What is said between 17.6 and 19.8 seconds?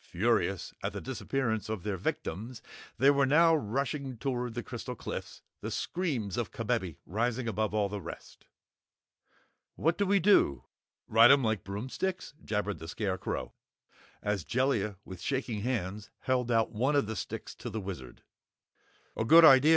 the Wizard. "A good idea!"